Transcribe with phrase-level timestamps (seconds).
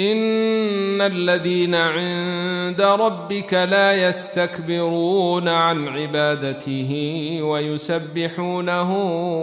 [0.00, 6.92] ان الذين عند ربك لا يستكبرون عن عبادته
[7.42, 8.92] ويسبحونه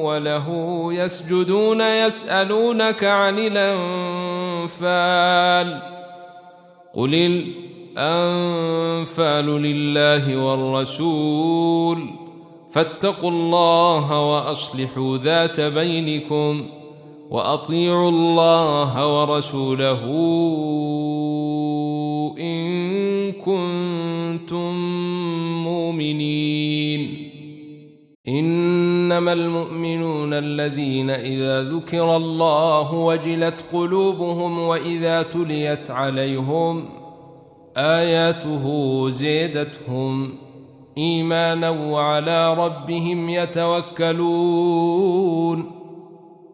[0.04, 0.48] وله
[0.94, 3.40] يسجدون يسالونك عن
[4.58, 5.82] الانفال
[6.94, 7.16] قل
[7.98, 12.10] الانفال لله والرسول
[12.72, 16.77] فاتقوا الله واصلحوا ذات بينكم
[17.30, 20.02] وأطيعوا الله ورسوله
[22.40, 24.74] إن كنتم
[25.64, 27.28] مؤمنين.
[28.28, 36.90] إنما المؤمنون الذين إذا ذكر الله وجلت قلوبهم وإذا تليت عليهم
[37.78, 38.66] آياته
[39.10, 40.30] زيدتهم
[40.98, 44.18] إيمانا وعلى ربهم يتوكلون.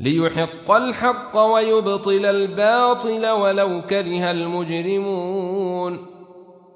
[0.00, 6.06] ليحق الحق ويبطل الباطل ولو كره المجرمون.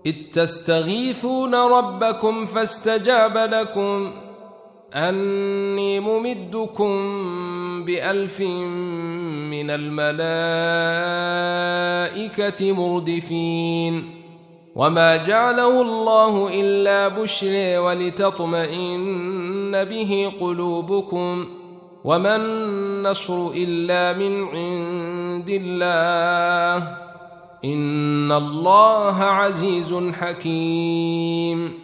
[0.06, 4.12] إذ تستغيثون ربكم فاستجاب لكم.
[4.94, 6.94] أني ممدكم
[7.84, 8.40] بألف
[9.50, 10.10] من الملائكة
[12.72, 14.20] مردفين.
[14.76, 21.46] وما جعله الله إلا بشري ولتطمئن به قلوبكم.
[22.04, 22.36] وما
[23.04, 26.96] النصر إلا من عند الله
[27.64, 31.83] إن الله عزيز حكيم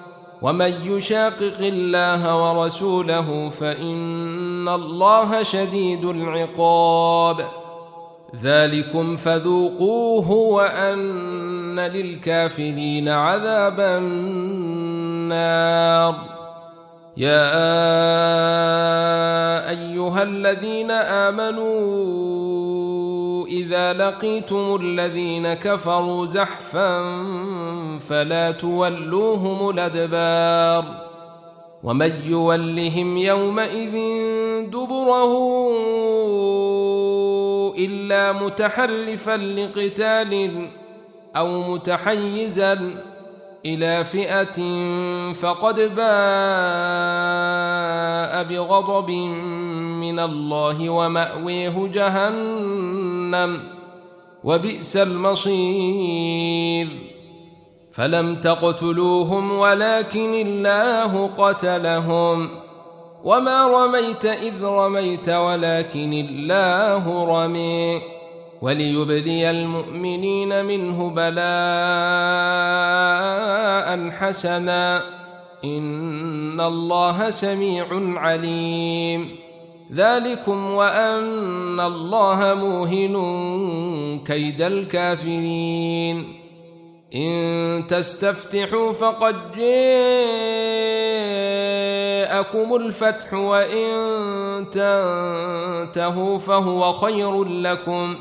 [0.41, 7.45] ومن يشاقق الله ورسوله فان الله شديد العقاب
[8.43, 13.79] ذلكم فذوقوه وان للكافرين عذاب
[14.99, 15.51] النار
[17.17, 17.51] يا
[19.69, 22.50] ايها الذين امنوا
[23.51, 27.01] إذا لقيتم الذين كفروا زحفا
[27.99, 30.85] فلا تولوهم الأدبار
[31.83, 33.95] ومن يولهم يومئذ
[34.69, 35.33] دبره
[37.77, 40.67] إلا متحرفا لقتال
[41.35, 42.79] أو متحيزا
[43.65, 44.57] إلى فئة
[45.33, 46.01] فقد باء
[48.43, 49.09] بغضب
[50.01, 52.90] من الله ومأويه جهنم.
[54.43, 56.87] وبئس المصير.
[57.93, 62.49] فلم تقتلوهم ولكن الله قتلهم.
[63.23, 68.01] وما رميت إذ رميت ولكن الله رمي.
[68.61, 71.41] وليبلي المؤمنين منه بلاء
[74.09, 75.03] حسنا.
[75.63, 77.87] إن الله سميع
[78.19, 79.35] عليم.
[79.93, 83.15] ذلكم وأن الله موهن
[84.25, 86.41] كيد الكافرين.
[87.15, 89.75] إن تستفتحوا فقد جاءكم
[92.75, 93.91] الفتح وإن
[94.71, 98.15] تنتهوا فهو خير لكم.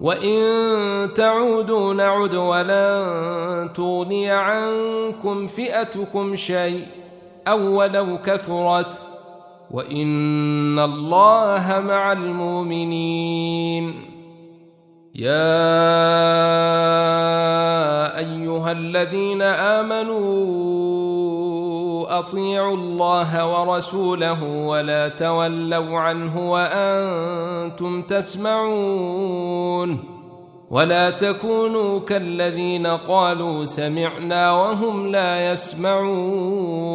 [0.00, 6.86] وإن تعودوا نعد ولن تغني عنكم فئتكم شيء
[7.48, 9.13] أو ولو كثرت.
[9.70, 13.94] وإن الله مع المؤمنين.
[15.14, 15.54] يا
[18.18, 20.24] أيها الذين آمنوا
[22.18, 29.98] اطيعوا الله ورسوله ولا تولوا عنه وأنتم تسمعون.
[30.70, 36.94] ولا تكونوا كالذين قالوا سمعنا وهم لا يسمعون.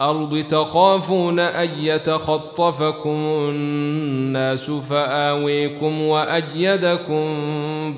[0.00, 3.16] الأرض تخافون أن يتخطفكم
[3.50, 7.24] الناس فآويكم وأيدكم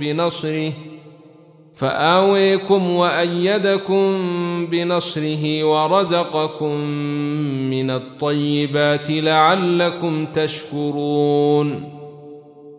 [0.00, 0.72] بنصره
[1.74, 4.16] فآويكم وأيدكم
[4.66, 6.74] بنصره ورزقكم
[7.70, 11.99] من الطيبات لعلكم تشكرون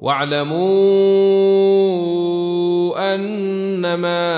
[0.00, 0.66] واعلموا
[3.14, 4.36] أنما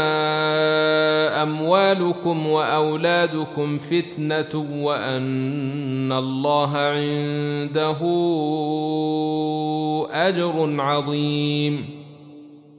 [1.42, 7.96] أموالكم وأولادكم فتنة وأن الله عنده
[10.10, 11.97] أجر عظيم.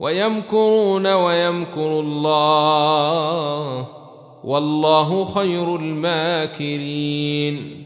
[0.00, 3.86] ويمكرون ويمكر الله
[4.44, 7.84] والله خير الماكرين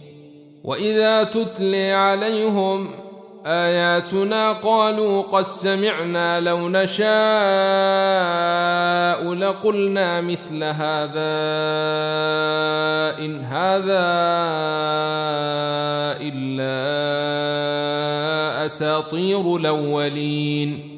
[0.64, 2.88] وإذا تتلي عليهم
[3.46, 7.08] آياتنا قالوا قد سمعنا لو نشاء
[9.34, 11.38] لقلنا مثل هذا
[13.18, 14.08] إن هذا
[16.20, 16.78] إلا
[18.66, 20.97] أساطير الأولين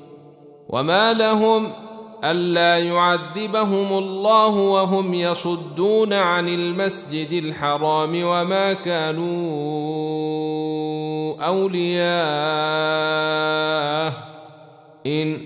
[0.71, 1.71] وما لهم
[2.23, 9.31] ألا يعذبهم الله وهم يصدون عن المسجد الحرام وما كانوا
[11.45, 12.11] أولياءه
[15.07, 15.37] إن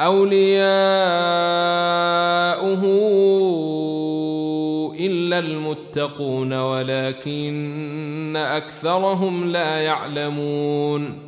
[0.00, 0.58] أولياؤه
[5.00, 11.27] إلا المتقون ولكن أكثرهم لا يعلمون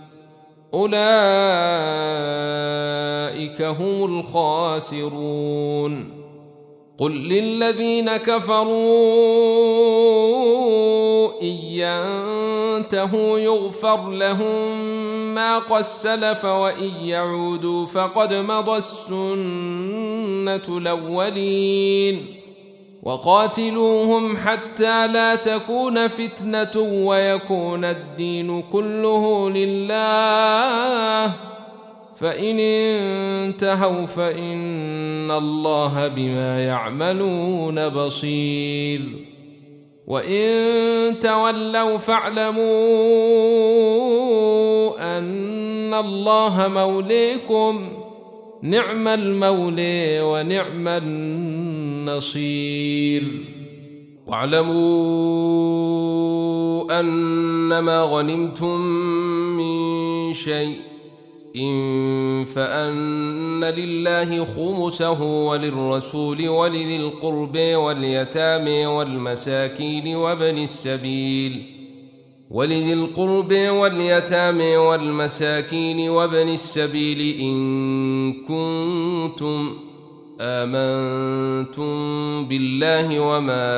[0.73, 0.91] أولئك
[3.61, 6.21] هم الخاسرون.
[6.97, 8.71] قل للذين كفروا
[11.41, 14.85] إن ينتهوا يغفر لهم
[15.35, 22.40] ما قد سلف وإن يعودوا فقد مضى السنة الأولين.
[23.03, 31.31] وقاتلوهم حتى لا تكون فتنة ويكون الدين كله لله.
[32.15, 39.01] فإن انتهوا فإن الله بما يعملون بصير.
[40.07, 42.61] وإن تولوا فاعلموا
[45.17, 47.89] أن الله موليكم.
[48.61, 51.70] نعم المولي ونعم النصير.
[54.27, 55.39] واعلموا
[56.99, 58.81] أنما غنمتم
[59.57, 60.75] من شيء
[61.55, 71.81] إن فأن لله خمسه وللرسول ولذي القرب واليتامى والمساكين وابن السبيل.
[72.51, 79.90] ولذي القرب واليتامى والمساكين وابن السبيل إن كنتم
[80.43, 81.85] آمنتم
[82.47, 83.71] بالله وما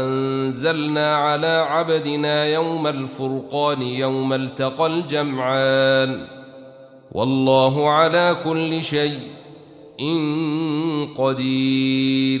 [0.00, 6.26] أنزلنا على عبدنا يوم الفرقان يوم التقى الجمعان.
[7.12, 9.20] والله على كل شيء
[10.00, 12.40] إن قدير.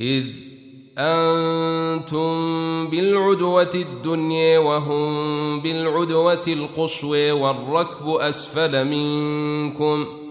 [0.00, 0.26] إذ
[0.98, 2.26] أنتم
[2.90, 10.25] بالعدوة الدنيا وهم بالعدوة القصوى والركب أسفل منكم ۖ.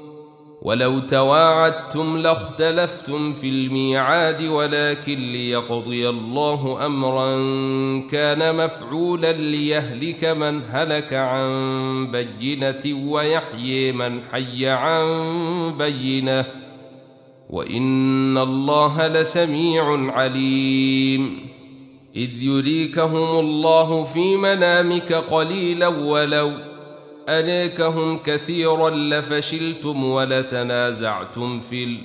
[0.65, 7.35] ولو تواعدتم لاختلفتم في الميعاد ولكن ليقضي الله امرا
[8.11, 11.47] كان مفعولا ليهلك من هلك عن
[12.11, 15.05] بينة ويحيي من حي عن
[15.77, 16.45] بينة.
[17.49, 21.39] وإن الله لسميع عليم.
[22.15, 26.74] إذ يريكهم الله في منامك قليلا ولو
[27.29, 31.99] أليكهم كثيرا لفشلتم ولتنازعتم في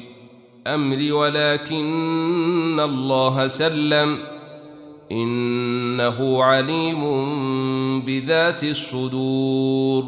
[0.67, 4.19] الأمر ولكن الله سلم
[5.13, 7.01] إنه عليم
[8.01, 10.05] بذات الصدور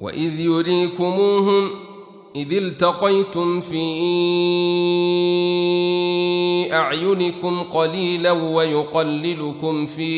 [0.00, 1.70] وإذ يريكموهم
[2.36, 3.76] إذ التقيتم في
[6.92, 10.12] أعينكم قليلا ويقللكم في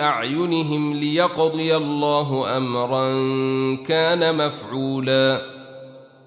[0.00, 3.10] أعينهم ليقضي الله أمرا
[3.86, 5.40] كان مفعولا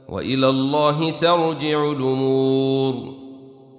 [0.10, 3.23] وإلى الله ترجع الأمور.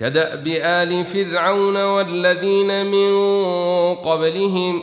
[0.00, 3.14] كدأب آل فرعون والذين من
[3.94, 4.82] قبلهم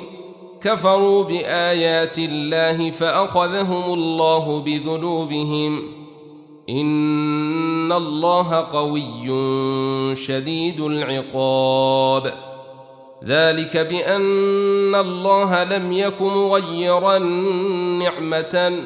[0.62, 5.92] كفروا بآيات الله فأخذهم الله بذنوبهم.
[6.70, 12.34] إن الله قوي شديد العقاب.
[13.26, 17.18] ذلك بأن الله لم يك مغيرا
[18.00, 18.84] نعمة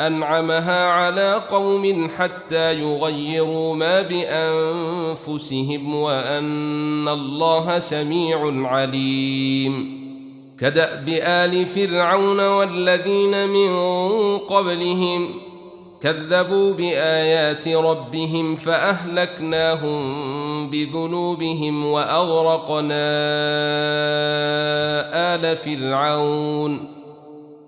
[0.00, 10.04] أنعمها على قوم حتى يغيروا ما بأنفسهم وأن الله سميع عليم.
[10.60, 13.72] كدأب آل فرعون والذين من
[14.38, 15.30] قبلهم
[16.02, 20.00] كذبوا بآيات ربهم فأهلكناهم
[20.70, 23.04] بذنوبهم وأغرقنا
[25.34, 26.93] آل فرعون.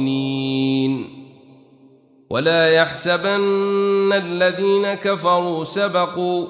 [2.29, 6.45] ولا يحسبن الذين كفروا سبقوا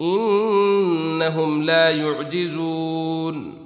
[0.00, 3.65] إنهم لا يعجزون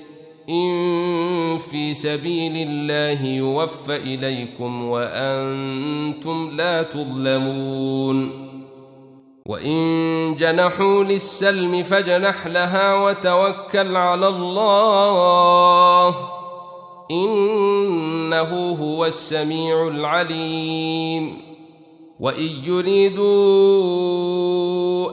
[0.49, 8.47] إن في سبيل الله يوفى إليكم وأنتم لا تظلمون.
[9.45, 16.15] وإن جنحوا للسلم فجنح لها وتوكل على الله.
[17.11, 21.37] إنه هو السميع العليم.
[22.19, 23.21] وإن يريدوا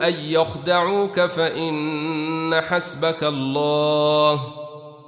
[0.09, 4.58] أن يخدعوك فإن حسبك الله.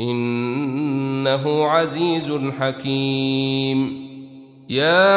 [0.00, 4.10] إنه عزيز حكيم.
[4.70, 5.10] يا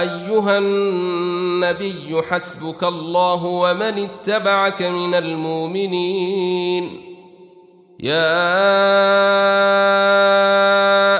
[0.00, 7.00] أيها النبي حسبك الله ومن اتبعك من المؤمنين.
[8.00, 8.46] يا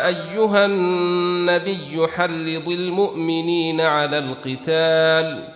[0.07, 5.56] أيها النبي حرض المؤمنين على القتال.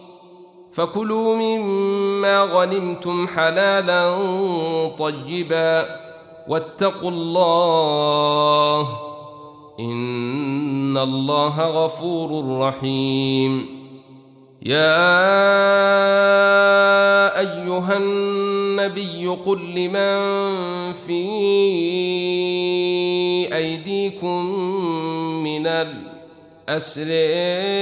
[0.73, 4.17] فكلوا مما غنمتم حلالا
[4.99, 5.85] طيبا
[6.47, 8.87] واتقوا الله
[9.79, 13.81] إن الله غفور رحيم.
[14.61, 15.09] يا
[17.39, 20.21] أيها النبي قل لمن
[20.93, 21.21] في
[23.55, 24.45] أيديكم
[25.43, 27.81] من الاسر إن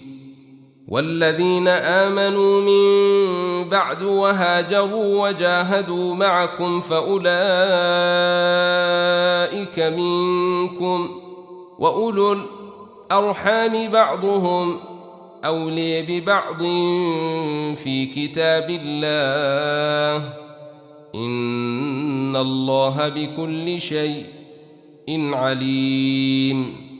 [0.91, 7.31] والذين آمنوا من بعد وهاجروا وجاهدوا معكم فأولئك
[9.79, 11.09] منكم
[11.79, 12.37] وأولو
[13.11, 14.79] الأرحام بعضهم
[15.45, 16.59] أولي ببعض
[17.75, 20.33] في كتاب الله
[21.15, 24.25] إن الله بكل شيء
[25.33, 26.90] عليم